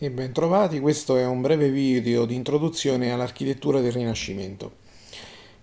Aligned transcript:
E 0.00 0.12
bentrovati, 0.12 0.78
questo 0.78 1.16
è 1.16 1.26
un 1.26 1.40
breve 1.40 1.70
video 1.70 2.24
di 2.24 2.36
introduzione 2.36 3.10
all'architettura 3.10 3.80
del 3.80 3.90
Rinascimento. 3.90 4.74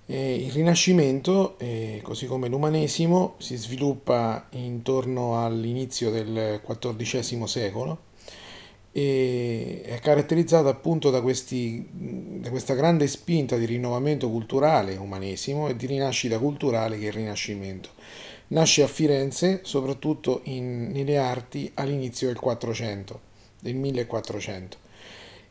Eh, 0.07 0.35
il 0.35 0.51
Rinascimento, 0.51 1.57
eh, 1.57 2.01
così 2.03 2.25
come 2.25 2.49
l'umanesimo, 2.49 3.35
si 3.37 3.55
sviluppa 3.55 4.47
intorno 4.49 5.41
all'inizio 5.41 6.11
del 6.11 6.59
XIV 6.61 7.45
secolo 7.45 7.97
e 8.91 9.83
è 9.85 9.99
caratterizzato 9.99 10.67
appunto 10.67 11.09
da, 11.11 11.21
questi, 11.21 11.87
da 11.89 12.49
questa 12.49 12.73
grande 12.73 13.07
spinta 13.07 13.55
di 13.55 13.63
rinnovamento 13.63 14.29
culturale 14.29 14.97
umanesimo 14.97 15.69
e 15.69 15.77
di 15.77 15.85
rinascita 15.85 16.39
culturale 16.39 16.97
che 16.97 17.05
è 17.05 17.07
il 17.07 17.13
Rinascimento. 17.13 17.91
Nasce 18.47 18.83
a 18.83 18.87
Firenze, 18.87 19.61
soprattutto 19.63 20.41
in, 20.43 20.91
nelle 20.91 21.17
arti 21.17 21.71
all'inizio 21.75 22.27
del 22.27 22.37
400 22.37 23.31
del 23.65 23.75
1400. 23.75 24.77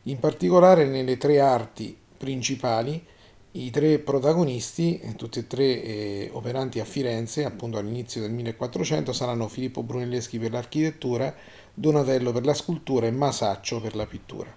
In 0.03 0.19
particolare 0.19 0.85
nelle 0.85 1.17
tre 1.17 1.41
arti 1.41 1.97
principali, 2.17 3.05
i 3.51 3.69
tre 3.71 3.99
protagonisti, 3.99 5.01
tutti 5.17 5.39
e 5.39 5.47
tre 5.47 5.83
eh, 5.83 6.29
operanti 6.31 6.79
a 6.79 6.85
Firenze, 6.85 7.43
appunto 7.43 7.77
all'inizio 7.77 8.21
del 8.21 8.31
1400, 8.31 9.11
saranno 9.11 9.49
Filippo 9.49 9.83
Brunelleschi 9.83 10.39
per 10.39 10.51
l'architettura, 10.51 11.33
Donatello 11.73 12.31
per 12.31 12.45
la 12.45 12.53
scultura 12.53 13.07
e 13.07 13.11
Masaccio 13.11 13.81
per 13.81 13.95
la 13.95 14.05
pittura. 14.05 14.53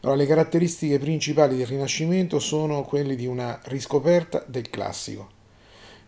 Allora, 0.00 0.18
le 0.18 0.26
caratteristiche 0.26 0.98
principali 0.98 1.56
del 1.56 1.66
Rinascimento 1.66 2.38
sono 2.38 2.82
quelle 2.82 3.16
di 3.16 3.26
una 3.26 3.60
riscoperta 3.64 4.44
del 4.46 4.68
classico. 4.68 5.30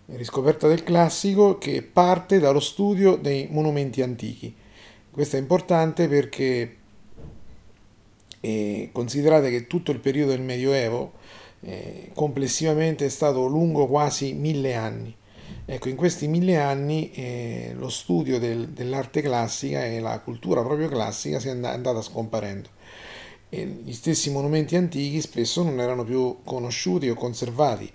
Riscoperta 0.07 0.69
del 0.69 0.83
classico 0.83 1.59
che 1.59 1.83
parte 1.83 2.39
dallo 2.39 2.61
studio 2.61 3.17
dei 3.17 3.49
monumenti 3.51 4.03
antichi, 4.03 4.55
questo 5.15 5.37
è 5.37 5.39
importante 5.39 6.09
perché 6.09 6.77
eh, 8.41 8.89
considerate 8.91 9.49
che 9.49 9.69
tutto 9.69 9.93
il 9.93 10.01
periodo 10.01 10.33
del 10.33 10.41
Medioevo 10.41 11.13
eh, 11.61 12.11
complessivamente 12.15 13.07
è 13.07 13.09
stato 13.09 13.47
lungo 13.47 13.87
quasi 13.87 14.33
mille 14.33 14.75
anni. 14.75 15.15
Ecco, 15.67 15.89
in 15.89 15.95
questi 15.95 16.27
mille 16.27 16.57
anni 16.57 17.13
eh, 17.13 17.75
lo 17.77 17.91
studio 17.91 18.41
del, 18.41 18.71
dell'arte 18.71 19.23
classica 19.23 19.85
e 19.85 20.01
la 20.01 20.19
cultura 20.19 20.65
proprio 20.65 20.89
classica 20.89 21.39
si 21.39 21.47
è 21.47 21.53
andata 21.53 22.03
scomparendo. 22.03 22.71
E 23.57 23.83
gli 23.85 23.93
stessi 23.93 24.33
monumenti 24.33 24.75
antichi 24.75 25.21
spesso 25.21 25.63
non 25.63 25.79
erano 25.79 26.03
più 26.03 26.39
conosciuti 26.43 27.09
o 27.09 27.15
conservati. 27.15 27.89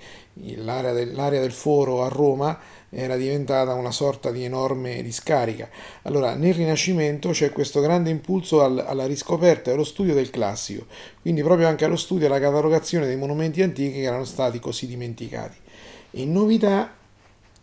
L'area 0.56 0.94
del, 0.94 1.12
l'area 1.14 1.42
del 1.42 1.52
foro 1.52 2.02
a 2.02 2.08
Roma 2.08 2.58
era 2.90 3.18
diventata 3.18 3.74
una 3.74 3.92
sorta 3.92 4.32
di 4.32 4.46
enorme 4.46 5.04
discarica. 5.04 5.68
Allora, 6.04 6.34
nel 6.36 6.54
Rinascimento 6.54 7.32
c'è 7.32 7.52
questo 7.52 7.82
grande 7.82 8.10
impulso 8.10 8.64
al, 8.64 8.80
alla 8.88 9.06
riscoperta 9.06 9.70
e 9.70 9.74
allo 9.74 9.84
studio 9.84 10.14
del 10.14 10.30
classico, 10.30 10.86
quindi 11.22 11.44
proprio 11.44 11.68
anche 11.68 11.84
allo 11.84 11.98
studio 11.98 12.24
e 12.24 12.30
alla 12.30 12.40
catalogazione 12.40 13.06
dei 13.06 13.18
monumenti 13.18 13.62
antichi 13.62 13.96
che 13.96 14.04
erano 14.04 14.24
stati 14.24 14.62
così 14.62 14.88
dimenticati. 14.88 15.58
In 16.12 16.32
novità, 16.32 16.99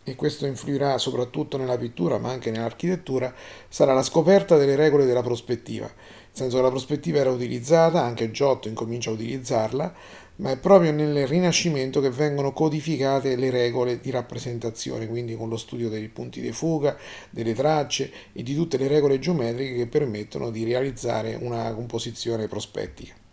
e 0.09 0.15
questo 0.15 0.45
influirà 0.45 0.97
soprattutto 0.97 1.57
nella 1.57 1.77
pittura 1.77 2.17
ma 2.17 2.31
anche 2.31 2.49
nell'architettura, 2.49 3.33
sarà 3.67 3.93
la 3.93 4.01
scoperta 4.01 4.55
delle 4.55 4.77
regole 4.77 5.05
della 5.05 5.21
prospettiva. 5.21 5.85
Nel 5.85 6.31
senso 6.31 6.55
che 6.55 6.63
la 6.63 6.69
prospettiva 6.69 7.19
era 7.19 7.29
utilizzata, 7.29 8.01
anche 8.01 8.31
Giotto 8.31 8.69
incomincia 8.69 9.09
a 9.09 9.13
utilizzarla, 9.13 9.93
ma 10.37 10.51
è 10.51 10.57
proprio 10.57 10.93
nel 10.93 11.27
Rinascimento 11.27 11.99
che 11.99 12.09
vengono 12.09 12.53
codificate 12.53 13.35
le 13.35 13.49
regole 13.49 13.99
di 13.99 14.09
rappresentazione, 14.09 15.09
quindi 15.09 15.35
con 15.35 15.49
lo 15.49 15.57
studio 15.57 15.89
dei 15.89 16.07
punti 16.07 16.39
di 16.39 16.53
fuga, 16.53 16.95
delle 17.29 17.53
tracce 17.53 18.09
e 18.31 18.43
di 18.43 18.55
tutte 18.55 18.77
le 18.77 18.87
regole 18.87 19.19
geometriche 19.19 19.75
che 19.75 19.87
permettono 19.87 20.51
di 20.51 20.63
realizzare 20.63 21.35
una 21.35 21.73
composizione 21.73 22.47
prospettica. 22.47 23.26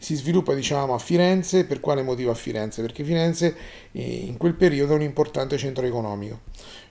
Si 0.00 0.14
sviluppa 0.14 0.54
diciamo 0.54 0.94
a 0.94 0.98
Firenze, 0.98 1.64
per 1.64 1.80
quale 1.80 2.02
motivo 2.02 2.30
a 2.30 2.34
Firenze? 2.34 2.82
Perché 2.82 3.02
Firenze 3.02 3.54
eh, 3.92 4.02
in 4.02 4.36
quel 4.36 4.54
periodo 4.54 4.92
è 4.92 4.96
un 4.96 5.02
importante 5.02 5.58
centro 5.58 5.84
economico. 5.84 6.40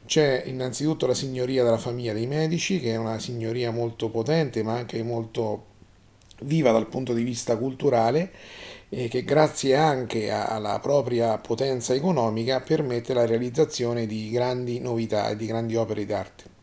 C'è 0.05 0.43
innanzitutto 0.45 1.07
la 1.07 1.13
signoria 1.13 1.63
della 1.63 1.77
famiglia 1.77 2.13
dei 2.13 2.27
Medici, 2.27 2.79
che 2.79 2.91
è 2.91 2.95
una 2.97 3.17
signoria 3.19 3.71
molto 3.71 4.09
potente 4.09 4.61
ma 4.61 4.73
anche 4.73 5.01
molto 5.03 5.75
viva 6.41 6.71
dal 6.71 6.87
punto 6.87 7.13
di 7.13 7.23
vista 7.23 7.57
culturale 7.57 8.31
e 8.89 9.07
che 9.07 9.23
grazie 9.23 9.75
anche 9.75 10.29
alla 10.29 10.79
propria 10.79 11.37
potenza 11.37 11.93
economica 11.93 12.61
permette 12.61 13.13
la 13.13 13.25
realizzazione 13.25 14.05
di 14.05 14.29
grandi 14.29 14.79
novità 14.79 15.29
e 15.29 15.35
di 15.35 15.45
grandi 15.45 15.75
opere 15.75 16.05
d'arte. 16.05 16.56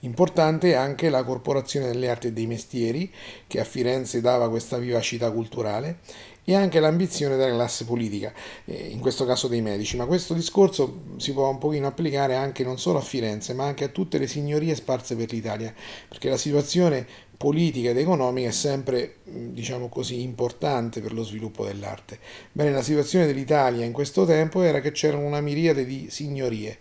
Importante 0.00 0.70
è 0.70 0.74
anche 0.74 1.08
la 1.08 1.24
Corporazione 1.24 1.88
delle 1.88 2.08
Arti 2.08 2.28
e 2.28 2.32
dei 2.32 2.46
Mestieri, 2.46 3.12
che 3.46 3.58
a 3.58 3.64
Firenze 3.64 4.20
dava 4.20 4.48
questa 4.48 4.78
vivacità 4.78 5.30
culturale, 5.32 5.98
e 6.44 6.54
anche 6.54 6.80
l'ambizione 6.80 7.36
della 7.36 7.52
classe 7.52 7.84
politica, 7.84 8.32
eh, 8.64 8.74
in 8.74 9.00
questo 9.00 9.26
caso 9.26 9.48
dei 9.48 9.60
medici. 9.60 9.96
Ma 9.96 10.06
questo 10.06 10.32
discorso 10.32 11.02
si 11.18 11.32
può 11.32 11.50
un 11.50 11.58
pochino 11.58 11.86
applicare 11.86 12.36
anche 12.36 12.64
non 12.64 12.78
solo 12.78 12.98
a 12.98 13.02
Firenze, 13.02 13.52
ma 13.52 13.64
anche 13.64 13.84
a 13.84 13.88
tutte 13.88 14.16
le 14.18 14.26
signorie 14.26 14.74
sparse 14.74 15.14
per 15.14 15.30
l'Italia, 15.30 15.74
perché 16.08 16.30
la 16.30 16.38
situazione 16.38 17.06
politica 17.36 17.90
ed 17.90 17.98
economica 17.98 18.48
è 18.48 18.52
sempre, 18.52 19.16
diciamo 19.24 19.88
così, 19.88 20.22
importante 20.22 21.00
per 21.00 21.12
lo 21.12 21.22
sviluppo 21.22 21.64
dell'arte. 21.64 22.18
Bene, 22.50 22.70
la 22.70 22.82
situazione 22.82 23.26
dell'Italia 23.26 23.84
in 23.84 23.92
questo 23.92 24.24
tempo 24.24 24.62
era 24.62 24.80
che 24.80 24.92
c'erano 24.92 25.26
una 25.26 25.40
miriade 25.40 25.84
di 25.84 26.06
signorie, 26.08 26.78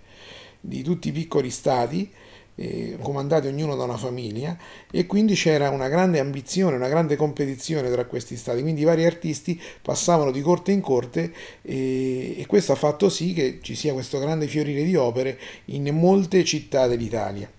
di 0.61 0.81
tutti 0.81 1.09
i 1.09 1.11
piccoli 1.11 1.49
stati, 1.49 2.09
eh, 2.57 2.97
comandati 3.01 3.47
ognuno 3.47 3.75
da 3.75 3.83
una 3.83 3.97
famiglia 3.97 4.57
e 4.91 5.05
quindi 5.05 5.35
c'era 5.35 5.69
una 5.69 5.87
grande 5.87 6.19
ambizione, 6.19 6.75
una 6.75 6.89
grande 6.89 7.15
competizione 7.15 7.89
tra 7.91 8.05
questi 8.05 8.35
stati, 8.35 8.61
quindi 8.61 8.81
i 8.81 8.85
vari 8.85 9.05
artisti 9.05 9.59
passavano 9.81 10.31
di 10.31 10.41
corte 10.41 10.71
in 10.71 10.81
corte 10.81 11.31
e, 11.61 12.39
e 12.39 12.45
questo 12.47 12.71
ha 12.71 12.75
fatto 12.75 13.09
sì 13.09 13.33
che 13.33 13.59
ci 13.61 13.75
sia 13.75 13.93
questo 13.93 14.19
grande 14.19 14.47
fiorire 14.47 14.83
di 14.83 14.95
opere 14.95 15.39
in 15.65 15.87
molte 15.95 16.43
città 16.43 16.87
dell'Italia. 16.87 17.49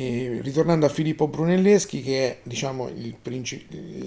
E 0.00 0.40
ritornando 0.40 0.86
a 0.86 0.88
Filippo 0.88 1.28
Brunelleschi, 1.28 2.00
che 2.00 2.26
è 2.26 2.38
diciamo, 2.42 2.88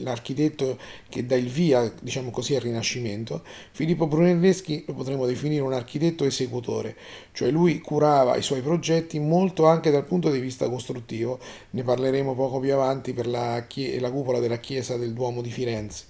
l'architetto 0.01 0.79
che 1.07 1.23
dà 1.23 1.35
il 1.35 1.49
via 1.49 1.93
diciamo 2.01 2.31
così, 2.31 2.55
al 2.55 2.61
Rinascimento, 2.61 3.43
Filippo 3.69 4.07
Brunelleschi 4.07 4.85
lo 4.87 4.95
potremmo 4.95 5.27
definire 5.27 5.61
un 5.61 5.71
architetto 5.71 6.25
esecutore, 6.25 6.95
cioè 7.31 7.51
lui 7.51 7.77
curava 7.77 8.35
i 8.37 8.41
suoi 8.41 8.61
progetti 8.61 9.19
molto 9.19 9.67
anche 9.67 9.91
dal 9.91 10.05
punto 10.05 10.31
di 10.31 10.39
vista 10.39 10.67
costruttivo, 10.67 11.37
ne 11.69 11.83
parleremo 11.83 12.33
poco 12.33 12.59
più 12.59 12.73
avanti 12.73 13.13
per 13.13 13.27
la, 13.27 13.63
la 13.99 14.11
cupola 14.11 14.39
della 14.39 14.57
chiesa 14.57 14.97
del 14.97 15.13
Duomo 15.13 15.43
di 15.43 15.51
Firenze. 15.51 16.05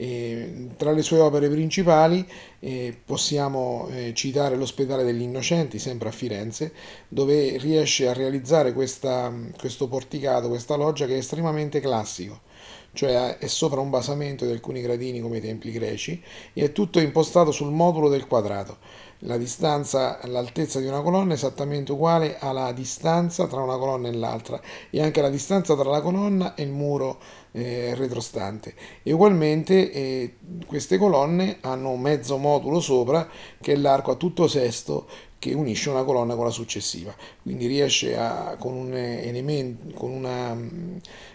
E 0.00 0.68
tra 0.76 0.92
le 0.92 1.02
sue 1.02 1.18
opere 1.18 1.48
principali 1.48 2.24
eh, 2.60 2.96
possiamo 3.04 3.88
eh, 3.90 4.12
citare 4.14 4.54
l'ospedale 4.54 5.02
degli 5.02 5.22
Innocenti, 5.22 5.80
sempre 5.80 6.08
a 6.08 6.12
Firenze, 6.12 6.72
dove 7.08 7.58
riesce 7.58 8.06
a 8.06 8.12
realizzare 8.12 8.72
questa, 8.72 9.34
questo 9.58 9.88
porticato, 9.88 10.46
questa 10.46 10.76
loggia 10.76 11.06
che 11.06 11.14
è 11.14 11.18
estremamente 11.18 11.80
classico 11.80 12.46
cioè 12.92 13.38
è 13.38 13.46
sopra 13.46 13.80
un 13.80 13.90
basamento 13.90 14.44
di 14.44 14.50
alcuni 14.50 14.80
gradini 14.80 15.20
come 15.20 15.36
i 15.36 15.40
templi 15.40 15.70
greci 15.70 16.20
e 16.52 16.64
è 16.64 16.72
tutto 16.72 16.98
impostato 16.98 17.52
sul 17.52 17.70
modulo 17.70 18.08
del 18.08 18.26
quadrato. 18.26 18.78
La 19.22 19.36
distanza, 19.36 20.20
l'altezza 20.26 20.78
di 20.78 20.86
una 20.86 21.00
colonna 21.00 21.32
è 21.32 21.34
esattamente 21.34 21.90
uguale 21.90 22.38
alla 22.38 22.70
distanza 22.70 23.48
tra 23.48 23.62
una 23.62 23.76
colonna 23.76 24.06
e 24.06 24.12
l'altra 24.12 24.60
e 24.90 25.02
anche 25.02 25.20
la 25.20 25.28
distanza 25.28 25.74
tra 25.74 25.90
la 25.90 26.00
colonna 26.00 26.54
e 26.54 26.62
il 26.62 26.70
muro 26.70 27.18
eh, 27.50 27.94
retrostante. 27.96 28.74
E 29.02 29.10
ugualmente 29.10 29.90
eh, 29.90 30.36
queste 30.66 30.98
colonne 30.98 31.58
hanno 31.62 31.90
un 31.90 32.00
mezzo 32.00 32.36
modulo 32.36 32.78
sopra 32.78 33.28
che 33.60 33.72
è 33.72 33.76
l'arco 33.76 34.12
a 34.12 34.14
tutto 34.14 34.46
sesto 34.46 35.08
che 35.40 35.52
unisce 35.52 35.90
una 35.90 36.04
colonna 36.04 36.36
con 36.36 36.44
la 36.44 36.50
successiva. 36.50 37.14
Quindi 37.42 37.66
riesce 37.66 38.16
a, 38.16 38.56
con 38.56 38.72
un 38.72 38.94
elemento, 38.94 39.94
con 39.96 40.10
una, 40.10 40.56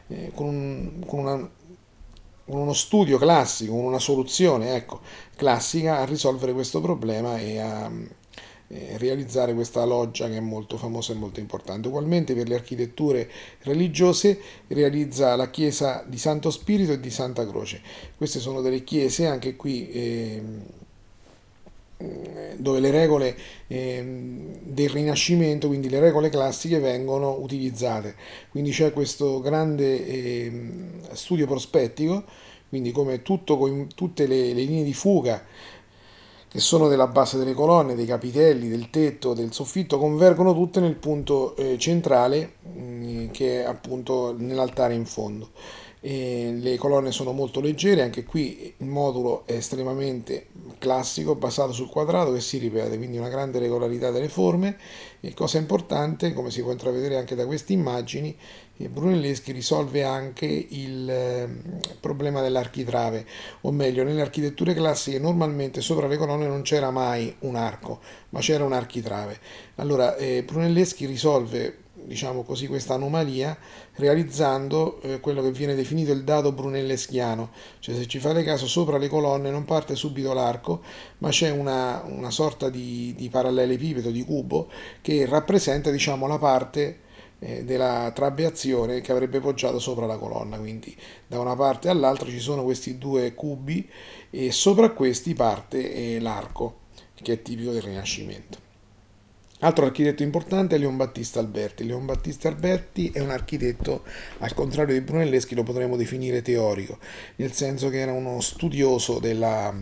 eh, 0.08 0.32
con, 0.34 0.48
un, 0.48 1.04
con, 1.06 1.20
una, 1.20 1.50
con 2.46 2.60
uno 2.60 2.74
studio 2.74 3.18
classico, 3.18 3.74
con 3.74 3.86
una 3.86 4.00
soluzione 4.00 4.76
ecco, 4.76 5.02
classica 5.36 6.00
a 6.00 6.06
risolvere 6.06 6.54
questo 6.54 6.82
problema 6.82 7.38
e 7.38 7.60
a 7.60 7.92
eh, 8.68 8.98
realizzare 8.98 9.54
questa 9.54 9.86
loggia 9.86 10.28
che 10.28 10.38
è 10.38 10.42
molto 10.42 10.78
famosa 10.78 11.14
e 11.14 11.16
molto 11.16 11.40
importante. 11.40 11.88
Ugualmente 11.88 12.34
per 12.34 12.48
le 12.48 12.56
architetture 12.56 13.30
religiose 13.60 14.40
realizza 14.68 15.36
la 15.36 15.50
chiesa 15.50 16.04
di 16.08 16.18
Santo 16.18 16.50
Spirito 16.50 16.92
e 16.94 17.00
di 17.00 17.10
Santa 17.10 17.48
Croce. 17.48 17.82
Queste 18.18 18.40
sono 18.40 18.62
delle 18.62 18.84
chiese 18.84 19.28
anche 19.28 19.56
qui 19.56 19.90
eh, 19.92 20.44
dove 22.58 22.80
le 22.80 22.92
regole 22.92 23.36
eh, 23.68 24.04
del 24.62 24.90
Rinascimento, 24.90 25.68
quindi 25.68 25.90
le 25.90 26.00
regole 26.00 26.30
classiche, 26.30 26.80
vengono 26.80 27.38
utilizzate. 27.40 28.16
Quindi 28.50 28.72
c'è 28.72 28.94
questo 28.94 29.40
grande 29.40 30.06
eh, 30.06 30.70
studio 31.12 31.48
prospettico, 31.48 32.24
quindi 32.70 32.92
come 32.92 33.22
tutto, 33.22 33.88
tutte 33.96 34.26
le, 34.28 34.54
le 34.54 34.64
linee 34.64 34.84
di 34.84 34.94
fuga 34.94 35.44
che 36.54 36.60
sono 36.60 36.88
della 36.88 37.08
base 37.08 37.40
delle 37.40 37.54
colonne, 37.54 37.96
dei 37.96 38.06
capitelli, 38.06 38.70
del 38.70 38.92
tetto, 38.92 39.34
del 39.34 39.52
soffitto, 39.52 39.98
convergono 39.98 40.54
tutte 40.54 40.80
nel 40.80 40.94
punto 40.94 41.56
eh, 41.56 41.80
centrale 41.80 42.58
mm, 42.68 43.30
che 43.30 43.64
è 43.64 43.66
appunto 43.66 44.36
nell'altare 44.38 44.94
in 44.94 45.08
fondo. 45.08 45.50
E 46.06 46.52
le 46.60 46.76
colonne 46.76 47.14
sono 47.14 47.32
molto 47.32 47.62
leggere, 47.62 48.02
anche 48.02 48.26
qui 48.26 48.74
il 48.76 48.88
modulo 48.88 49.44
è 49.46 49.54
estremamente 49.54 50.48
classico, 50.78 51.36
basato 51.36 51.72
sul 51.72 51.88
quadrato 51.88 52.34
che 52.34 52.42
si 52.42 52.58
ripete, 52.58 52.98
quindi 52.98 53.18
una 53.18 53.30
grande 53.30 53.58
regolarità 53.58 54.12
delle 54.12 54.28
forme. 54.28 54.76
E 55.22 55.34
cosa 55.34 55.60
importante, 55.60 56.34
come 56.34 56.52
si 56.52 56.62
può 56.62 56.72
intravedere 56.72 57.16
anche 57.16 57.36
da 57.36 57.46
queste 57.46 57.72
immagini, 57.72 58.36
Brunelleschi 58.76 59.54
risolve 59.54 60.04
anche 60.04 60.46
il 60.46 61.10
ehm, 61.10 61.80
problema 62.02 62.42
dell'architrave, 62.42 63.26
o 63.62 63.72
meglio, 63.72 64.04
nelle 64.04 64.22
architetture 64.22 64.74
classiche 64.74 65.20
normalmente 65.20 65.80
sopra 65.80 66.08
le 66.08 66.18
colonne 66.18 66.48
non 66.48 66.64
c'era 66.64 66.92
mai 66.92 67.34
un 67.40 67.56
arco, 67.56 68.02
ma 68.30 68.42
c'era 68.42 68.66
un 68.66 68.74
architrave. 68.74 69.40
Allora, 69.76 70.18
eh, 70.18 70.44
Brunelleschi 70.44 71.06
risolve 71.06 71.78
diciamo 72.06 72.44
così, 72.44 72.68
questa 72.68 72.94
anomalia 72.94 73.58
realizzando 73.96 75.02
eh, 75.02 75.20
quello 75.20 75.42
che 75.42 75.52
viene 75.52 75.76
definito 75.76 76.12
il 76.12 76.24
dato 76.24 76.52
brunelleschiano, 76.52 77.52
cioè 77.80 77.96
se 77.96 78.08
ci 78.08 78.20
fate 78.20 78.44
caso 78.44 78.68
sopra 78.68 78.98
le 78.98 79.08
colonne 79.08 79.50
non 79.50 79.66
parte 79.66 79.96
subito 79.96 80.34
l'arco, 80.34 80.82
ma 81.20 81.30
c'è 81.30 81.50
una, 81.50 82.04
una 82.06 82.32
sorta 82.32 82.70
di, 82.70 83.14
di 83.16 83.30
parallelepipedo, 83.30 84.12
di 84.12 84.24
cubo, 84.24 84.70
che 85.02 85.26
rappresenta 85.26 85.92
diciamo, 85.92 86.28
la 86.28 86.38
parte 86.38 87.00
eh, 87.40 87.64
della 87.66 88.12
trabeazione 88.14 89.02
che 89.02 89.12
avrebbe 89.12 89.40
poggiato 89.40 89.80
sopra 89.80 90.06
la 90.06 90.18
colonna. 90.18 90.58
Quindi 90.58 90.96
da 91.28 91.40
una 91.40 91.56
parte 91.56 91.90
all'altra 91.90 92.30
ci 92.30 92.40
sono 92.40 92.64
questi 92.64 92.98
due 92.98 93.34
cubi 93.34 93.88
e 94.30 94.52
sopra 94.52 94.92
questi 94.92 95.34
parte 95.34 95.94
eh, 95.94 96.20
l'arco, 96.20 96.80
che 97.14 97.34
è 97.34 97.42
tipico 97.42 97.72
del 97.72 97.82
Rinascimento. 97.82 98.73
Altro 99.64 99.86
architetto 99.86 100.24
importante 100.24 100.76
è 100.76 100.78
Leon 100.78 100.98
Battista 100.98 101.40
Alberti. 101.40 101.86
Leon 101.86 102.06
Battista 102.06 102.50
Alberti 102.50 103.12
è 103.14 103.22
un 103.22 103.30
architetto, 103.30 104.04
al 104.40 104.54
contrario 104.54 104.94
di 104.94 105.00
Brunelleschi, 105.00 105.56
lo 105.56 105.64
potremmo 105.64 105.96
definire 105.96 106.42
teorico, 106.42 106.98
nel 107.38 107.54
senso 107.54 107.88
che 107.88 108.00
era 108.00 108.12
uno 108.12 108.42
studioso 108.42 109.20
della, 109.20 109.74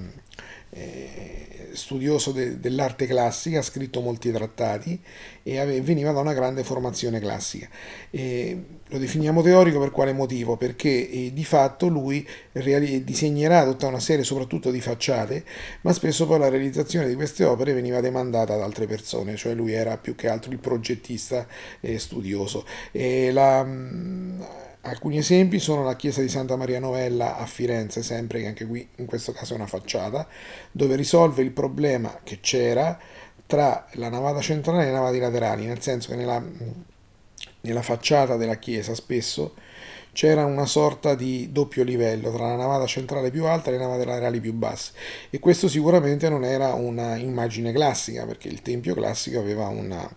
eh, 0.71 1.69
studioso 1.73 2.31
de, 2.31 2.59
dell'arte 2.59 3.05
classica, 3.05 3.59
ha 3.59 3.61
scritto 3.63 4.01
molti 4.01 4.31
trattati 4.31 4.99
e 5.43 5.59
ave, 5.59 5.81
veniva 5.81 6.11
da 6.11 6.19
una 6.19 6.33
grande 6.33 6.63
formazione 6.63 7.19
classica. 7.19 7.67
E 8.09 8.63
lo 8.87 8.97
definiamo 8.97 9.41
teorico 9.41 9.79
per 9.79 9.91
quale 9.91 10.13
motivo? 10.13 10.57
Perché 10.57 11.09
eh, 11.09 11.33
di 11.33 11.45
fatto 11.45 11.87
lui 11.87 12.27
reali- 12.53 13.03
disegnerà 13.03 13.65
tutta 13.65 13.87
una 13.87 13.99
serie 13.99 14.23
soprattutto 14.23 14.71
di 14.71 14.81
facciate, 14.81 15.43
ma 15.81 15.93
spesso 15.93 16.25
poi 16.27 16.39
la 16.39 16.49
realizzazione 16.49 17.07
di 17.07 17.15
queste 17.15 17.43
opere 17.45 17.73
veniva 17.73 18.01
demandata 18.01 18.53
ad 18.53 18.61
altre 18.61 18.87
persone, 18.87 19.35
cioè 19.35 19.53
lui 19.53 19.73
era 19.73 19.97
più 19.97 20.15
che 20.15 20.27
altro 20.27 20.51
il 20.51 20.59
progettista 20.59 21.47
eh, 21.79 21.99
studioso. 21.99 22.65
La, 23.31 23.63
mh, 23.63 24.45
Alcuni 24.83 25.17
esempi 25.17 25.59
sono 25.59 25.83
la 25.83 25.95
chiesa 25.95 26.21
di 26.21 26.27
Santa 26.27 26.55
Maria 26.55 26.79
Novella 26.79 27.37
a 27.37 27.45
Firenze, 27.45 28.01
sempre 28.01 28.41
che 28.41 28.47
anche 28.47 28.65
qui 28.65 28.87
in 28.95 29.05
questo 29.05 29.31
caso 29.31 29.53
è 29.53 29.55
una 29.55 29.67
facciata, 29.67 30.27
dove 30.71 30.95
risolve 30.95 31.43
il 31.43 31.51
problema 31.51 32.21
che 32.23 32.39
c'era 32.39 32.97
tra 33.45 33.85
la 33.93 34.09
navata 34.09 34.41
centrale 34.41 34.81
e 34.81 34.85
le 34.85 34.91
navate 34.93 35.19
laterali, 35.19 35.65
nel 35.65 35.81
senso 35.81 36.09
che 36.09 36.15
nella, 36.15 36.43
nella 37.61 37.81
facciata 37.83 38.37
della 38.37 38.55
chiesa 38.55 38.95
spesso 38.95 39.53
c'era 40.13 40.45
una 40.45 40.65
sorta 40.65 41.13
di 41.13 41.51
doppio 41.51 41.83
livello 41.83 42.31
tra 42.31 42.47
la 42.47 42.55
navata 42.55 42.85
centrale 42.85 43.29
più 43.29 43.45
alta 43.45 43.69
e 43.69 43.73
le 43.73 43.77
navate 43.77 44.03
laterali 44.03 44.39
più 44.39 44.53
basse. 44.53 44.93
E 45.29 45.39
questo 45.39 45.67
sicuramente 45.67 46.27
non 46.27 46.43
era 46.43 46.73
una 46.73 47.15
immagine 47.17 47.71
classica 47.71 48.25
perché 48.25 48.47
il 48.47 48.63
tempio 48.63 48.95
classico 48.95 49.39
aveva 49.39 49.67
una 49.67 50.09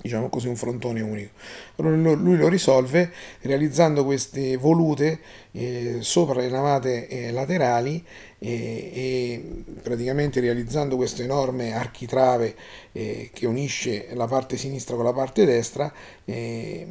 diciamo 0.00 0.28
così, 0.28 0.48
un 0.48 0.56
frontone 0.56 1.00
unico. 1.00 1.30
Lui 1.76 2.36
lo 2.36 2.48
risolve 2.48 3.10
realizzando 3.40 4.04
queste 4.04 4.56
volute 4.56 5.18
eh, 5.52 5.98
sopra 6.00 6.40
le 6.40 6.48
navate 6.48 7.08
eh, 7.08 7.32
laterali 7.32 8.04
eh, 8.38 8.90
e 8.94 9.44
praticamente 9.82 10.40
realizzando 10.40 10.96
questo 10.96 11.22
enorme 11.22 11.72
architrave 11.72 12.54
eh, 12.92 13.30
che 13.32 13.46
unisce 13.46 14.08
la 14.12 14.26
parte 14.26 14.56
sinistra 14.56 14.94
con 14.94 15.04
la 15.04 15.12
parte 15.12 15.44
destra 15.44 15.92
eh, 16.24 16.86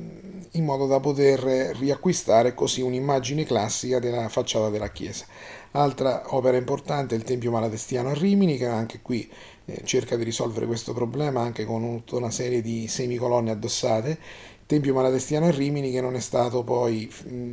in 0.51 0.65
modo 0.65 0.88
da 0.88 1.00
poter 1.00 1.75
riacquistare 1.77 2.54
così 2.54 2.81
un'immagine 2.81 3.45
classica 3.45 4.00
della 4.00 4.27
facciata 4.27 4.69
della 4.69 4.89
chiesa. 4.89 5.25
Altra 5.71 6.24
opera 6.33 6.57
importante 6.57 7.13
è 7.13 7.18
il 7.18 7.24
Tempio 7.24 7.51
Malatestiano 7.51 8.09
a 8.09 8.13
Rimini, 8.13 8.57
che 8.57 8.65
anche 8.65 9.00
qui 9.01 9.30
cerca 9.84 10.16
di 10.16 10.24
risolvere 10.24 10.66
questo 10.66 10.94
problema 10.94 11.42
anche 11.42 11.66
con 11.66 12.04
tutta 12.04 12.16
una 12.16 12.31
serie 12.31 12.62
di 12.62 12.88
semicolonne 12.88 13.52
addossate. 13.52 14.18
Tempio 14.68 14.94
Malatestiano 14.94 15.46
a 15.46 15.52
Rimini 15.52 15.92
che 15.92 16.02
non 16.02 16.16
è 16.16 16.19
stato 16.19 16.62
poi 16.62 17.10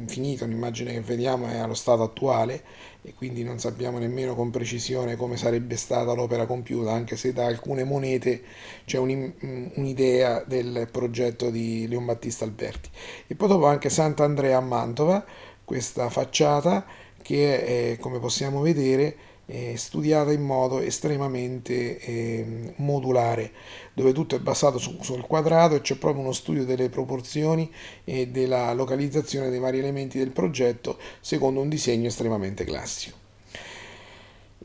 finito, 0.07 0.47
l'immagine 0.47 0.93
che 0.93 1.01
vediamo 1.01 1.47
è 1.47 1.59
allo 1.59 1.75
stato 1.75 2.03
attuale 2.03 2.65
e 3.03 3.15
quindi 3.15 3.45
non 3.45 3.61
sappiamo 3.61 3.99
nemmeno 3.99 4.35
con 4.35 4.51
precisione 4.51 5.15
come 5.15 5.37
sarebbe 5.37 5.77
stata 5.77 6.13
l'opera 6.13 6.45
compiuta, 6.45 6.91
anche 6.91 7.17
se 7.17 7.33
da 7.33 7.47
alcune 7.47 7.85
monete 7.85 8.43
c'è 8.85 8.99
un'idea 8.99 10.43
del 10.45 10.89
progetto 10.91 11.51
di 11.51 11.87
Leon 11.87 12.05
Battista 12.05 12.45
Alberti. 12.45 12.89
E 13.29 13.37
poi 13.37 13.47
dopo 13.47 13.67
anche 13.67 13.91
Sant'Andrea 13.91 14.57
a 14.57 14.61
Mantova, 14.61 15.25
questa 15.65 16.09
facciata 16.11 16.85
che 17.23 17.93
è, 17.93 17.99
come 17.99 18.19
possiamo 18.19 18.61
vedere, 18.61 19.17
è 19.47 19.75
studiata 19.77 20.33
in 20.33 20.43
modo 20.43 20.81
estremamente 20.81 21.99
eh, 21.99 22.73
modulare, 22.77 23.53
dove 23.93 24.13
tutto 24.13 24.37
è 24.37 24.41
basato 24.41 24.79
su, 24.79 24.99
sul 25.01 25.23
quadrato 25.23 25.75
e 25.75 25.81
c'è 25.81 25.97
proprio 25.97 26.23
uno 26.23 26.33
studio 26.33 26.65
delle 26.65 26.89
proporzioni 26.89 27.71
e 28.05 28.29
della 28.29 28.73
localizzazione 28.73 29.51
dei 29.51 29.59
vari 29.59 29.79
elementi 29.79 30.19
del 30.19 30.31
progetto 30.31 30.99
secondo 31.21 31.61
un 31.61 31.69
disegno 31.69 32.07
estremamente 32.07 32.65
classico. 32.65 33.23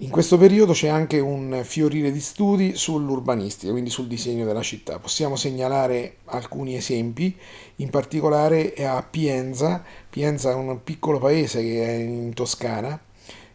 In 0.02 0.12
questo 0.12 0.38
periodo 0.38 0.72
c'è 0.72 0.88
anche 0.88 1.20
un 1.20 1.60
fiorire 1.66 2.10
di 2.10 2.22
studi 2.22 2.74
sull'urbanistica, 2.74 3.74
quindi 3.74 3.90
sul 3.90 4.08
disegno 4.08 4.46
della 4.46 4.62
città. 4.62 4.98
Possiamo 4.98 5.36
segnalare 5.36 6.20
alcuni 6.26 6.78
esempi, 6.78 7.36
in 7.78 7.90
particolare 7.90 8.74
a 8.76 9.04
Pienza. 9.04 9.84
Pienza 10.10 10.52
è 10.52 10.54
un 10.54 10.82
piccolo 10.86 11.20
paese 11.20 11.62
che 11.62 11.86
è 11.86 11.92
in 11.96 12.34
Toscana, 12.34 12.98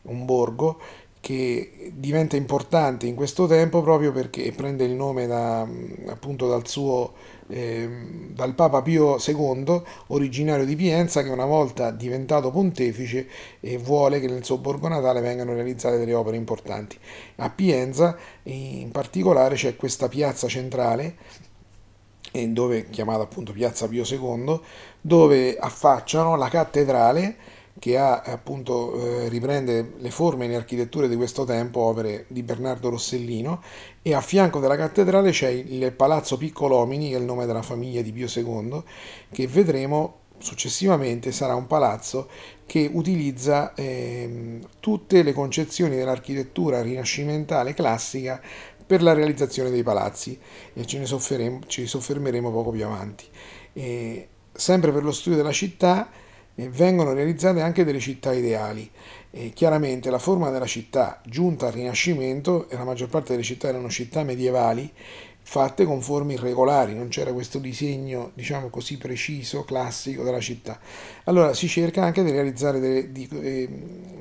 un 0.02 0.26
borgo, 0.26 0.78
che 1.24 1.90
diventa 1.94 2.36
importante 2.36 3.06
in 3.06 3.14
questo 3.14 3.46
tempo 3.46 3.80
proprio 3.80 4.12
perché 4.12 4.52
prende 4.52 4.84
il 4.84 4.92
nome 4.92 5.26
da, 5.26 5.66
appunto 6.08 6.48
dal 6.48 6.68
suo 6.68 7.14
eh, 7.48 7.88
dal 8.28 8.54
Papa 8.54 8.82
Pio 8.82 9.16
II, 9.18 9.82
originario 10.08 10.66
di 10.66 10.76
Pienza, 10.76 11.22
che 11.22 11.30
una 11.30 11.46
volta 11.46 11.90
diventato 11.90 12.50
pontefice 12.50 13.26
e 13.60 13.78
vuole 13.78 14.20
che 14.20 14.26
nel 14.26 14.44
suo 14.44 14.58
borgo 14.58 14.86
natale 14.88 15.22
vengano 15.22 15.54
realizzate 15.54 15.96
delle 15.96 16.12
opere 16.12 16.36
importanti. 16.36 16.98
A 17.36 17.48
Pienza 17.48 18.18
in 18.42 18.90
particolare 18.90 19.54
c'è 19.54 19.76
questa 19.76 20.08
piazza 20.08 20.46
centrale 20.46 21.16
dove, 22.48 22.90
chiamata 22.90 23.22
appunto 23.22 23.52
Piazza 23.52 23.88
Pio 23.88 24.04
II, 24.04 24.60
dove 25.00 25.56
affacciano 25.56 26.36
la 26.36 26.50
cattedrale 26.50 27.36
che 27.78 27.98
ha, 27.98 28.20
appunto, 28.20 28.94
eh, 28.94 29.28
riprende 29.28 29.94
le 29.98 30.10
forme 30.10 30.44
e 30.44 30.48
le 30.48 30.56
architetture 30.56 31.08
di 31.08 31.16
questo 31.16 31.44
tempo, 31.44 31.80
opere 31.80 32.24
di 32.28 32.42
Bernardo 32.42 32.88
Rossellino, 32.90 33.62
e 34.02 34.14
a 34.14 34.20
fianco 34.20 34.60
della 34.60 34.76
cattedrale 34.76 35.30
c'è 35.30 35.48
il 35.48 35.92
Palazzo 35.92 36.36
Piccolomini, 36.36 37.10
che 37.10 37.16
è 37.16 37.18
il 37.18 37.24
nome 37.24 37.46
della 37.46 37.62
famiglia 37.62 38.02
di 38.02 38.12
Pio 38.12 38.28
II, 38.32 38.82
che 39.30 39.46
vedremo 39.48 40.22
successivamente 40.38 41.32
sarà 41.32 41.54
un 41.54 41.66
palazzo 41.66 42.28
che 42.66 42.90
utilizza 42.92 43.72
eh, 43.74 44.60
tutte 44.80 45.22
le 45.22 45.32
concezioni 45.32 45.96
dell'architettura 45.96 46.82
rinascimentale 46.82 47.72
classica 47.72 48.40
per 48.86 49.02
la 49.02 49.14
realizzazione 49.14 49.70
dei 49.70 49.82
palazzi 49.82 50.38
e 50.74 50.84
ce 50.84 50.98
ne 50.98 51.06
ci 51.66 51.86
soffermeremo 51.86 52.50
poco 52.50 52.70
più 52.70 52.84
avanti. 52.84 53.24
E, 53.72 54.28
sempre 54.52 54.92
per 54.92 55.02
lo 55.02 55.12
studio 55.12 55.38
della 55.38 55.52
città, 55.52 56.08
vengono 56.54 57.12
realizzate 57.12 57.60
anche 57.60 57.84
delle 57.84 58.00
città 58.00 58.32
ideali. 58.32 58.90
E 59.30 59.50
chiaramente 59.52 60.10
la 60.10 60.18
forma 60.18 60.50
della 60.50 60.66
città 60.66 61.20
giunta 61.24 61.66
al 61.66 61.72
Rinascimento, 61.72 62.68
e 62.68 62.76
la 62.76 62.84
maggior 62.84 63.08
parte 63.08 63.32
delle 63.32 63.42
città 63.42 63.68
erano 63.68 63.90
città 63.90 64.22
medievali, 64.22 64.92
fatte 65.46 65.84
con 65.84 66.00
forme 66.00 66.32
irregolari, 66.32 66.94
non 66.94 67.08
c'era 67.08 67.32
questo 67.32 67.58
disegno, 67.58 68.30
diciamo 68.32 68.70
così, 68.70 68.96
preciso, 68.96 69.62
classico 69.64 70.22
della 70.22 70.40
città. 70.40 70.80
Allora 71.24 71.52
si 71.52 71.68
cerca 71.68 72.02
anche 72.02 72.24
di 72.24 72.30
realizzare, 72.30 72.80
delle, 72.80 73.12
di 73.12 73.28
eh, 73.30 73.68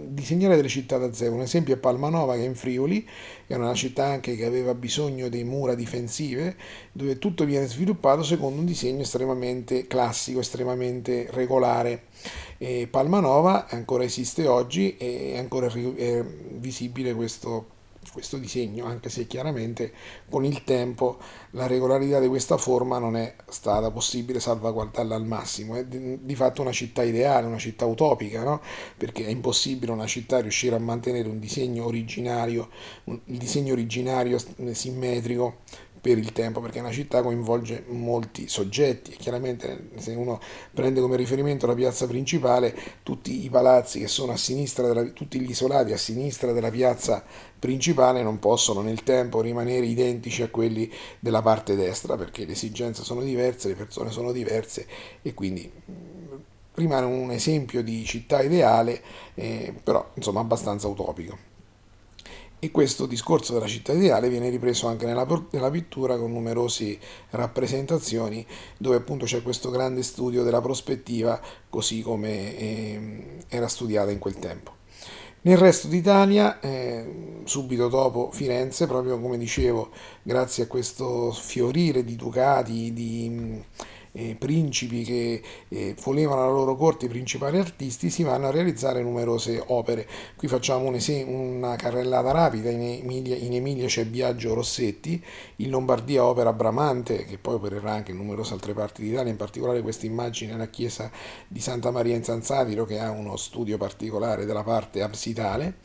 disegnare 0.09 0.57
delle 0.57 0.67
città 0.67 0.97
da 0.97 1.13
zero. 1.13 1.33
Un 1.33 1.41
esempio 1.41 1.75
è 1.75 1.77
Palmanova 1.77 2.35
che 2.35 2.41
è 2.41 2.45
in 2.45 2.55
Friuli, 2.55 3.07
è 3.47 3.55
una 3.55 3.73
città 3.73 4.05
anche 4.05 4.35
che 4.35 4.45
aveva 4.45 4.73
bisogno 4.73 5.29
di 5.29 5.43
mura 5.45 5.75
difensive, 5.75 6.57
dove 6.91 7.17
tutto 7.19 7.45
viene 7.45 7.67
sviluppato 7.67 8.21
secondo 8.21 8.59
un 8.59 8.65
disegno 8.65 9.01
estremamente 9.03 9.87
classico, 9.87 10.41
estremamente 10.41 11.27
regolare. 11.31 12.03
E 12.57 12.87
Palmanova 12.87 13.67
ancora 13.67 14.03
esiste 14.03 14.47
oggi 14.47 14.95
e 14.97 15.33
è 15.33 15.37
ancora 15.37 15.67
è 15.67 16.23
visibile 16.23 17.13
questo 17.13 17.73
questo 18.11 18.37
disegno, 18.37 18.85
anche 18.85 19.09
se 19.09 19.27
chiaramente 19.27 19.93
con 20.29 20.45
il 20.45 20.63
tempo 20.63 21.17
la 21.51 21.67
regolarità 21.67 22.19
di 22.19 22.27
questa 22.27 22.57
forma 22.57 22.97
non 22.97 23.15
è 23.15 23.35
stata 23.49 23.91
possibile 23.91 24.39
salvaguardarla 24.39 25.15
al 25.15 25.25
massimo. 25.25 25.75
È 25.75 25.85
di, 25.85 26.35
fatto 26.35 26.61
una 26.61 26.71
città 26.71 27.03
ideale, 27.03 27.47
una 27.47 27.57
città 27.57 27.85
utopica, 27.85 28.43
no? 28.43 28.61
perché 28.97 29.25
è 29.25 29.29
impossibile 29.29 29.91
una 29.91 30.07
città 30.07 30.39
riuscire 30.39 30.75
a 30.75 30.79
mantenere 30.79 31.29
un 31.29 31.39
disegno 31.39 31.85
originario, 31.85 32.69
un, 33.05 33.19
il 33.25 33.37
disegno 33.37 33.73
originario 33.73 34.37
simmetrico 34.71 35.59
per 36.03 36.17
il 36.17 36.33
tempo, 36.33 36.59
perché 36.59 36.81
una 36.81 36.91
città 36.91 37.21
coinvolge 37.21 37.85
molti 37.87 38.49
soggetti 38.49 39.13
e 39.13 39.15
chiaramente 39.15 39.91
se 39.95 40.13
uno 40.13 40.37
prende 40.73 40.99
come 40.99 41.15
riferimento 41.15 41.65
la 41.65 41.75
piazza 41.75 42.07
principale, 42.07 42.75
tutti 43.03 43.45
i 43.45 43.49
palazzi 43.49 43.99
che 43.99 44.09
sono 44.09 44.33
a 44.33 44.35
sinistra, 44.35 44.85
della, 44.85 45.03
tutti 45.11 45.39
gli 45.39 45.49
isolati 45.49 45.93
a 45.93 45.97
sinistra 45.97 46.51
della 46.51 46.69
piazza 46.69 47.23
principale 47.57 48.21
non 48.21 48.37
possono 48.37 48.81
nel 48.81 49.03
tempo 49.03 49.39
rimanere 49.39 49.85
identici 49.85 50.41
a 50.41 50.49
quelli 50.49 50.91
della 51.21 51.41
parte 51.41 51.77
destra, 51.77 52.17
perché 52.17 52.43
le 52.43 52.51
esigenze 52.51 53.01
sono 53.05 53.21
diverse, 53.21 53.69
le 53.69 53.75
persone 53.75 54.11
sono 54.11 54.33
diverse 54.33 54.85
e 55.21 55.33
quindi 55.33 55.71
rimane 56.73 57.05
un 57.05 57.31
esempio 57.31 57.81
di 57.81 58.03
città 58.03 58.41
ideale, 58.41 59.01
eh, 59.35 59.73
però 59.81 60.05
insomma 60.15 60.41
abbastanza 60.41 60.85
utopico. 60.89 61.52
E 62.63 62.71
questo 62.71 63.07
discorso 63.07 63.51
della 63.51 63.67
città 63.67 63.91
ideale 63.91 64.29
viene 64.29 64.49
ripreso 64.49 64.87
anche 64.87 65.05
nella, 65.05 65.27
nella 65.49 65.69
pittura 65.69 66.17
con 66.17 66.31
numerose 66.31 66.97
rappresentazioni 67.31 68.47
dove 68.77 68.95
appunto 68.95 69.25
c'è 69.25 69.41
questo 69.41 69.69
grande 69.69 70.01
studio 70.01 70.43
della 70.43 70.61
prospettiva 70.61 71.41
così 71.69 72.01
come 72.01 72.57
eh, 72.57 73.25
era 73.49 73.67
studiata 73.67 74.11
in 74.11 74.19
quel 74.19 74.39
tempo. 74.39 74.75
Nel 75.41 75.57
resto 75.57 75.89
d'Italia, 75.89 76.61
eh, 76.61 77.41
subito 77.43 77.89
dopo 77.89 78.31
Firenze, 78.31 78.87
proprio 78.87 79.19
come 79.19 79.37
dicevo, 79.37 79.89
grazie 80.21 80.63
a 80.63 80.67
questo 80.67 81.33
fiorire 81.33 82.05
di 82.05 82.15
ducati, 82.15 82.93
di 82.93 83.61
eh, 84.13 84.35
principi 84.37 85.03
che 85.03 85.41
eh, 85.67 85.95
volevano 86.03 86.43
alla 86.43 86.51
loro 86.51 86.75
corte 86.75 87.05
i 87.05 87.09
principali 87.09 87.57
artisti, 87.57 88.09
si 88.09 88.23
vanno 88.23 88.47
a 88.47 88.51
realizzare 88.51 89.01
numerose 89.01 89.61
opere. 89.67 90.07
Qui 90.35 90.47
facciamo 90.47 90.87
un 90.87 90.95
esempio, 90.95 91.35
una 91.35 91.75
carrellata 91.75 92.31
rapida, 92.31 92.69
in 92.69 92.81
Emilia, 92.81 93.35
in 93.35 93.53
Emilia 93.53 93.87
c'è 93.87 94.05
Biagio 94.05 94.53
Rossetti, 94.53 95.23
in 95.57 95.69
Lombardia 95.69 96.23
opera 96.23 96.53
Bramante, 96.53 97.25
che 97.25 97.37
poi 97.37 97.55
opererà 97.55 97.91
anche 97.91 98.11
in 98.11 98.17
numerose 98.17 98.53
altre 98.53 98.73
parti 98.73 99.03
d'Italia, 99.03 99.31
in 99.31 99.37
particolare 99.37 99.81
questa 99.81 100.05
immagine 100.05 100.51
nella 100.53 100.67
chiesa 100.67 101.11
di 101.47 101.59
Santa 101.59 101.91
Maria 101.91 102.15
in 102.15 102.23
San 102.23 102.43
Saviro, 102.43 102.85
che 102.85 102.99
ha 102.99 103.09
uno 103.09 103.35
studio 103.35 103.77
particolare 103.77 104.45
della 104.45 104.63
parte 104.63 105.01
absidale. 105.01 105.77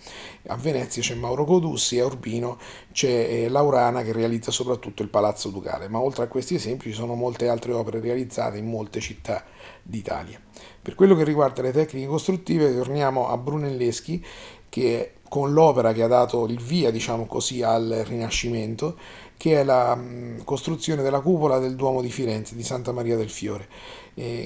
A 0.49 0.57
Venezia 0.57 1.03
c'è 1.03 1.15
Mauro 1.15 1.45
Codussi 1.45 1.99
a 1.99 2.07
Urbino 2.07 2.59
c'è 2.93 3.09
eh, 3.09 3.49
Laurana 3.49 4.03
che 4.03 4.13
realizza 4.13 4.51
soprattutto 4.51 5.03
il 5.03 5.09
Palazzo 5.09 5.51
Ducale, 5.51 5.89
ma 5.89 6.01
oltre 6.01 6.25
a 6.25 6.27
questi 6.27 6.57
esempi 6.57 6.91
ci 6.91 6.95
sono 6.95 7.15
molte 7.15 7.49
altre 7.49 7.73
opere 7.73 8.01
realizzate 8.01 8.18
realizzate 8.19 8.59
in 8.59 8.67
molte 8.67 9.01
città 9.01 9.45
d'Italia. 9.83 10.41
Per 10.83 10.95
quello 10.95 11.15
che 11.15 11.25
riguarda 11.25 11.63
le 11.63 11.73
tecniche 11.73 12.07
costruttive, 12.07 12.75
torniamo 12.75 13.29
a 13.29 13.37
Brunelleschi 13.37 14.25
che 14.69 15.13
con 15.29 15.53
l'opera 15.53 15.93
che 15.93 16.03
ha 16.03 16.09
dato 16.09 16.47
il 16.47 16.61
via, 16.61 16.91
diciamo 16.91 17.27
così, 17.27 17.63
al 17.63 18.03
Rinascimento, 18.07 18.97
che 19.37 19.61
è 19.61 19.65
la 19.65 19.95
mm, 19.95 20.41
costruzione 20.45 21.03
della 21.03 21.21
cupola 21.21 21.59
del 21.59 21.77
Duomo 21.77 22.01
di 22.01 22.11
Firenze, 22.11 22.57
di 22.57 22.63
Santa 22.63 22.93
Maria 22.93 23.17
del 23.17 23.31
Fiore, 23.31 23.69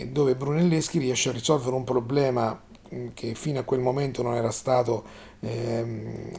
dove 0.08 0.34
Brunelleschi 0.34 0.98
riesce 0.98 1.30
a 1.30 1.32
risolvere 1.32 1.74
un 1.74 1.84
problema 1.84 2.60
mm, 2.94 3.08
che 3.14 3.34
fino 3.34 3.58
a 3.60 3.62
quel 3.62 3.80
momento 3.80 4.22
non 4.22 4.34
era 4.34 4.50
stato 4.50 5.04
ehm, 5.40 6.30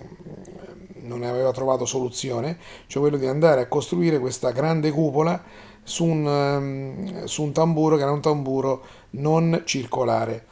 non 1.03 1.23
aveva 1.23 1.51
trovato 1.51 1.85
soluzione, 1.85 2.57
cioè 2.87 3.01
quello 3.01 3.17
di 3.17 3.25
andare 3.27 3.61
a 3.61 3.67
costruire 3.67 4.19
questa 4.19 4.51
grande 4.51 4.91
cupola 4.91 5.41
su 5.83 6.05
un, 6.05 6.25
um, 6.25 7.25
su 7.25 7.43
un 7.43 7.51
tamburo 7.51 7.95
che 7.95 8.01
era 8.01 8.11
un 8.11 8.21
tamburo 8.21 8.83
non 9.11 9.61
circolare 9.65 10.51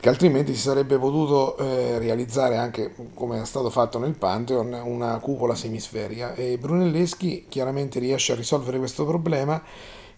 che 0.00 0.08
altrimenti 0.08 0.54
si 0.54 0.60
sarebbe 0.60 0.96
potuto 0.96 1.56
eh, 1.56 1.98
realizzare 1.98 2.56
anche 2.56 2.94
come 3.14 3.42
è 3.42 3.44
stato 3.44 3.68
fatto 3.68 3.98
nel 3.98 4.14
Pantheon 4.14 4.80
una 4.84 5.18
cupola 5.18 5.56
semisferica. 5.56 6.34
E 6.34 6.56
Brunelleschi 6.56 7.46
chiaramente 7.48 7.98
riesce 7.98 8.32
a 8.32 8.36
risolvere 8.36 8.78
questo 8.78 9.04
problema 9.04 9.60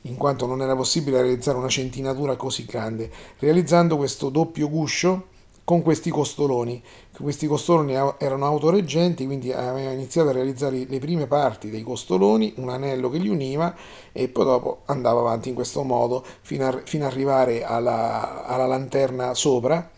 in 0.02 0.16
quanto 0.16 0.44
non 0.46 0.60
era 0.60 0.76
possibile 0.76 1.22
realizzare 1.22 1.56
una 1.56 1.68
centinatura 1.68 2.36
così 2.36 2.66
grande. 2.66 3.10
Realizzando 3.38 3.96
questo 3.96 4.28
doppio 4.28 4.68
guscio 4.68 5.28
con 5.70 5.82
questi 5.82 6.10
costoloni. 6.10 6.82
Questi 7.16 7.46
costoloni 7.46 7.92
erano 8.18 8.44
autoreggenti, 8.44 9.24
quindi 9.24 9.52
aveva 9.52 9.92
iniziato 9.92 10.30
a 10.30 10.32
realizzare 10.32 10.84
le 10.84 10.98
prime 10.98 11.28
parti 11.28 11.70
dei 11.70 11.84
costoloni, 11.84 12.54
un 12.56 12.70
anello 12.70 13.08
che 13.08 13.18
li 13.18 13.28
univa 13.28 13.72
e 14.10 14.26
poi 14.26 14.46
dopo 14.46 14.80
andava 14.86 15.20
avanti 15.20 15.48
in 15.48 15.54
questo 15.54 15.84
modo 15.84 16.24
fino 16.40 16.66
a, 16.66 16.80
fino 16.82 17.06
ad 17.06 17.12
arrivare 17.12 17.62
alla, 17.62 18.44
alla 18.46 18.66
lanterna 18.66 19.32
sopra. 19.34 19.92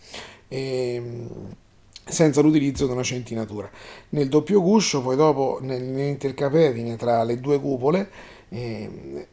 E, 0.46 0.94
ehm, 0.94 1.28
senza 2.04 2.42
l'utilizzo 2.42 2.84
di 2.84 2.92
una 2.92 3.02
centinatura. 3.02 3.70
Nel 4.10 4.28
doppio 4.28 4.60
guscio, 4.60 5.00
poi 5.00 5.16
dopo 5.16 5.58
nell'intercapedine 5.62 6.96
tra 6.96 7.22
le 7.22 7.40
due 7.40 7.58
cupole, 7.58 8.10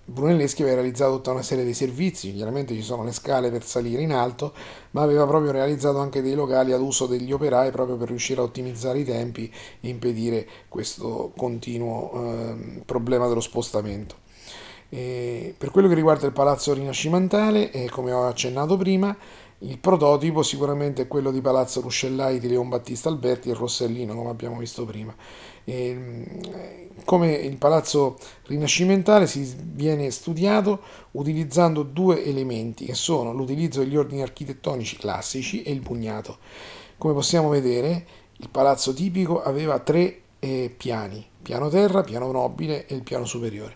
Brunelleschi 0.05 0.61
aveva 0.61 0.77
realizzato 0.77 1.15
tutta 1.15 1.31
una 1.31 1.41
serie 1.41 1.65
di 1.65 1.73
servizi, 1.73 2.33
chiaramente 2.33 2.73
ci 2.73 2.81
sono 2.81 3.03
le 3.03 3.11
scale 3.11 3.51
per 3.51 3.65
salire 3.65 4.01
in 4.01 4.13
alto, 4.13 4.53
ma 4.91 5.01
aveva 5.01 5.27
proprio 5.27 5.51
realizzato 5.51 5.97
anche 5.97 6.21
dei 6.21 6.35
locali 6.35 6.71
ad 6.71 6.79
uso 6.79 7.05
degli 7.05 7.31
operai 7.33 7.69
proprio 7.71 7.97
per 7.97 8.07
riuscire 8.07 8.39
a 8.39 8.45
ottimizzare 8.45 8.99
i 8.99 9.03
tempi 9.03 9.51
e 9.81 9.89
impedire 9.89 10.47
questo 10.69 11.33
continuo 11.35 12.11
eh, 12.13 12.81
problema 12.85 13.27
dello 13.27 13.41
spostamento. 13.41 14.15
E 14.87 15.53
per 15.57 15.69
quello 15.69 15.87
che 15.87 15.95
riguarda 15.95 16.25
il 16.25 16.31
palazzo 16.31 16.73
rinascimentale, 16.73 17.71
eh, 17.71 17.89
come 17.89 18.11
ho 18.13 18.25
accennato 18.25 18.77
prima, 18.77 19.15
il 19.61 19.77
prototipo 19.77 20.41
sicuramente 20.41 21.01
è 21.01 21.07
quello 21.07 21.31
di 21.31 21.41
Palazzo 21.41 21.81
Ruscellai 21.81 22.39
di 22.39 22.47
Leon 22.47 22.69
Battista 22.69 23.09
Alberti 23.09 23.49
e 23.49 23.53
Rossellino, 23.53 24.15
come 24.15 24.29
abbiamo 24.29 24.57
visto 24.57 24.85
prima. 24.85 25.13
E, 25.65 25.93
mm, 25.93 26.23
come 27.03 27.33
il 27.33 27.57
palazzo 27.57 28.17
rinascimentale 28.45 29.27
si 29.27 29.53
viene 29.61 30.11
studiato 30.11 30.81
utilizzando 31.11 31.83
due 31.83 32.23
elementi 32.23 32.85
che 32.85 32.93
sono 32.93 33.33
l'utilizzo 33.33 33.79
degli 33.79 33.97
ordini 33.97 34.21
architettonici 34.21 34.95
classici 34.95 35.63
e 35.63 35.71
il 35.71 35.81
bugnato. 35.81 36.37
Come 36.97 37.13
possiamo 37.13 37.49
vedere, 37.49 38.05
il 38.37 38.49
palazzo 38.49 38.93
tipico 38.93 39.41
aveva 39.41 39.79
tre 39.79 40.21
eh, 40.39 40.73
piani, 40.75 41.25
piano 41.41 41.67
terra, 41.67 42.01
piano 42.01 42.31
nobile 42.31 42.85
e 42.87 42.95
il 42.95 43.03
piano 43.03 43.25
superiore. 43.25 43.75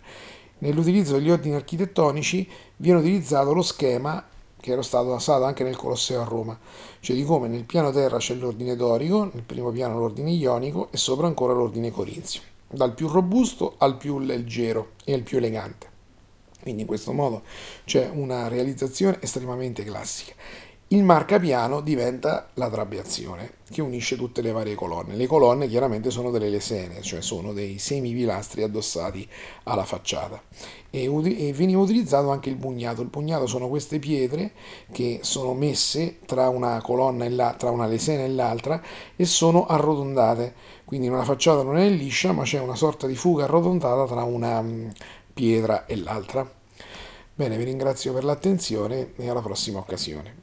Nell'utilizzo 0.60 1.18
degli 1.18 1.30
ordini 1.30 1.56
architettonici 1.56 2.50
viene 2.78 3.00
utilizzato 3.00 3.54
lo 3.54 3.62
schema 3.62 4.26
che 4.64 4.72
era 4.72 4.82
stato 4.82 5.10
usato 5.10 5.44
anche 5.44 5.66
nel 5.66 5.76
Colosseo 5.76 6.22
a 6.22 6.24
Roma, 6.24 6.58
cioè 7.02 7.18
di 7.18 7.26
come 7.26 7.50
nel 7.50 7.66
piano 7.66 7.92
terra 7.92 8.16
c'è 8.16 8.34
l'ordine 8.34 8.78
dorico, 8.78 9.30
nel 9.34 9.44
primo 9.44 9.72
piano 9.72 10.00
l'ordine 10.00 10.32
ionico 10.32 10.88
e 10.90 10.96
sopra 10.96 11.28
ancora 11.28 11.52
l'ordine 11.52 11.92
corinzio, 11.92 12.40
dal 12.70 12.94
più 12.94 13.10
robusto 13.10 13.76
al 13.80 13.98
più 13.98 14.20
leggero 14.20 14.92
e 15.04 15.14
al 15.16 15.24
più 15.24 15.40
elegante. 15.40 15.92
Quindi 16.62 16.84
in 16.84 16.88
questo 16.88 17.12
modo 17.12 17.42
c'è 17.84 18.10
una 18.14 18.48
realizzazione 18.48 19.18
estremamente 19.20 19.84
classica. 19.84 20.34
Il 20.90 21.04
marcapiano 21.04 21.82
diventa 21.82 22.50
la 22.54 22.70
trabeazione 22.70 23.54
che 23.72 23.82
unisce 23.82 24.16
tutte 24.16 24.44
le 24.44 24.52
varie 24.52 24.76
colonne. 24.76 25.16
Le 25.16 25.26
colonne 25.26 25.68
chiaramente 25.68 26.12
sono 26.12 26.30
delle 26.30 26.50
lesene, 26.50 27.02
cioè 27.02 27.20
sono 27.22 27.52
dei 27.52 27.80
semipilastri 27.80 28.62
addossati 28.62 29.28
alla 29.64 29.86
facciata. 29.86 30.40
E, 30.92 31.06
e 31.06 31.54
veniva 31.54 31.82
utilizzato 31.82 32.30
anche 32.30 32.50
il 32.50 32.58
bugnato. 32.58 33.02
Il 33.02 33.08
bugnato 33.08 33.48
sono 33.48 33.70
queste 33.70 33.98
pietre 33.98 34.52
che 34.92 35.22
sono 35.24 35.56
messe 35.56 36.20
tra 36.28 36.50
una 36.50 36.80
colonna 36.84 37.26
e 37.26 37.30
la, 37.32 37.56
tra 37.58 37.72
una 37.72 37.88
lesena 37.88 38.24
e 38.24 38.30
l'altra 38.30 38.80
e 39.16 39.26
sono 39.26 39.66
arrotondate. 39.66 40.54
Quindi 40.86 41.08
una 41.08 41.24
facciata 41.24 41.64
non 41.64 41.78
è 41.78 41.90
liscia, 41.90 42.34
ma 42.34 42.44
c'è 42.44 42.60
una 42.60 42.76
sorta 42.76 43.08
di 43.08 43.16
fuga 43.16 43.46
arrotondata 43.46 44.06
tra 44.06 44.24
una 44.24 44.62
mm, 44.62 44.90
pietra 45.34 45.88
e 45.88 45.96
l'altra. 45.96 46.48
Bene, 47.34 47.58
vi 47.58 47.64
ringrazio 47.64 48.14
per 48.14 48.24
l'attenzione 48.24 49.14
e 49.16 49.28
alla 49.28 49.42
prossima 49.42 49.80
occasione. 49.80 50.43